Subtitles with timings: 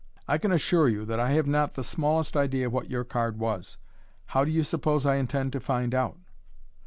[0.27, 3.77] I can assure you that I have not the smallest tdra what your card was.
[4.25, 6.17] How do you suppose I intend to find out